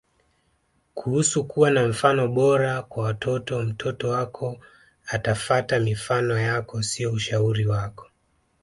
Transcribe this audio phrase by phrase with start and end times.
[0.93, 4.59] Kuhusu kuwa mfano bora kwa watoto Mtoto wako
[5.05, 8.07] atafata mifano yako sio ushauri wako